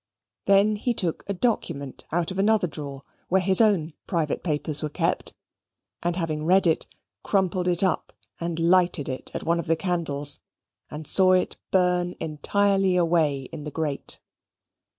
[0.47, 4.89] Then he took a document out of another drawer, where his own private papers were
[4.89, 5.35] kept;
[6.01, 6.87] and having read it,
[7.21, 10.39] crumpled it up and lighted it at one of the candles,
[10.89, 14.19] and saw it burn entirely away in the grate.